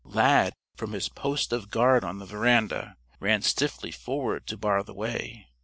[0.03, 4.95] Lad, from his post of guard on the veranda, ran stiffly forward to bar the
[4.95, 5.45] way.